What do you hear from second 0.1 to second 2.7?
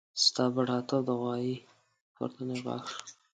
ستا بډاتوب د غوايي پورتنی